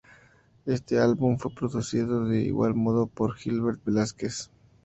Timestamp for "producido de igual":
1.53-2.73